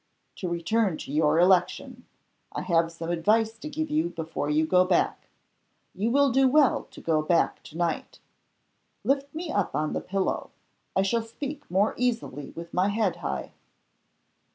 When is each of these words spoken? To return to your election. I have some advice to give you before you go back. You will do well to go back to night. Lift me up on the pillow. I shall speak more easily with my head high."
To 0.37 0.49
return 0.49 0.97
to 0.97 1.11
your 1.13 1.37
election. 1.37 2.07
I 2.51 2.63
have 2.63 2.91
some 2.91 3.11
advice 3.11 3.59
to 3.59 3.69
give 3.69 3.91
you 3.91 4.09
before 4.09 4.49
you 4.49 4.65
go 4.65 4.83
back. 4.83 5.27
You 5.93 6.09
will 6.09 6.31
do 6.31 6.47
well 6.47 6.85
to 6.89 6.99
go 7.01 7.21
back 7.21 7.61
to 7.65 7.77
night. 7.77 8.17
Lift 9.03 9.31
me 9.35 9.51
up 9.51 9.75
on 9.75 9.93
the 9.93 10.01
pillow. 10.01 10.49
I 10.95 11.03
shall 11.03 11.21
speak 11.21 11.69
more 11.69 11.93
easily 11.97 12.49
with 12.55 12.73
my 12.73 12.87
head 12.89 13.17
high." 13.17 13.51